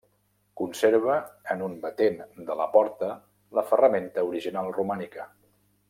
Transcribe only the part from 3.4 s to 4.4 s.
la ferramenta